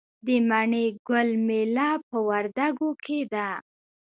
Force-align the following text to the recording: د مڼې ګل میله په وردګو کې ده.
د 0.25 0.27
مڼې 0.49 0.85
ګل 1.07 1.29
میله 1.47 1.89
په 2.09 2.17
وردګو 2.27 2.89
کې 3.03 3.19
ده. 3.33 3.49